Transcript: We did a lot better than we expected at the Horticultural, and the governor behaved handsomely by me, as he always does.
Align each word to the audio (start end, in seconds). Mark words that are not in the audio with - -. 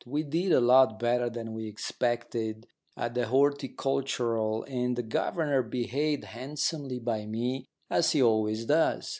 We 0.07 0.23
did 0.23 0.51
a 0.51 0.59
lot 0.61 0.97
better 0.99 1.29
than 1.29 1.53
we 1.53 1.67
expected 1.67 2.65
at 2.97 3.13
the 3.13 3.27
Horticultural, 3.27 4.63
and 4.63 4.95
the 4.95 5.03
governor 5.03 5.61
behaved 5.61 6.23
handsomely 6.23 6.97
by 6.97 7.27
me, 7.27 7.67
as 7.87 8.13
he 8.13 8.23
always 8.23 8.65
does. 8.65 9.09